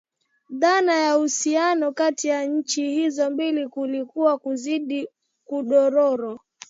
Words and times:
Dhana 0.49 0.93
ya 0.93 1.17
uhusiano 1.17 1.91
kati 1.91 2.27
ya 2.27 2.45
nchi 2.45 2.89
hizo 2.89 3.29
mbili 3.29 3.65
ulikuwa 3.75 4.33
ukizidi 4.35 5.07
kudorora 5.45 6.37